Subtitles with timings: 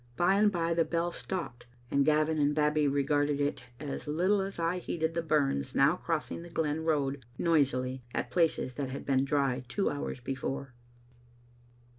[0.17, 4.57] By and by the bell stopped, and Gavin and Babbie regarded it as little as
[4.57, 9.25] I heeded the bums now crossing the glen road noisily at places that had been
[9.25, 10.73] dry two hours before.